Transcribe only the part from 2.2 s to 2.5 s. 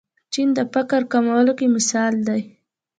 دی.